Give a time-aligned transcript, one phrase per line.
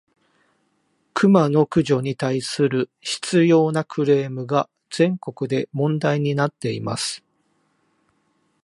[1.13, 7.23] クマの駆除に対する執拗（しつよう）なクレームが、全国で問題になっています。